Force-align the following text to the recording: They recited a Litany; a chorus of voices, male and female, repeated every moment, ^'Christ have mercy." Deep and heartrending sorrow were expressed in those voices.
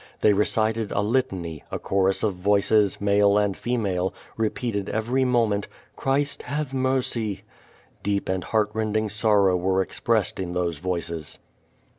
They 0.21 0.33
recited 0.33 0.91
a 0.91 1.01
Litany; 1.01 1.63
a 1.69 1.77
chorus 1.77 2.23
of 2.23 2.33
voices, 2.33 2.99
male 2.99 3.37
and 3.37 3.55
female, 3.55 4.15
repeated 4.35 4.89
every 4.89 5.23
moment, 5.25 5.67
^'Christ 5.95 6.41
have 6.41 6.73
mercy." 6.73 7.43
Deep 8.01 8.27
and 8.27 8.45
heartrending 8.45 9.09
sorrow 9.09 9.55
were 9.55 9.79
expressed 9.79 10.39
in 10.39 10.53
those 10.53 10.79
voices. 10.79 11.37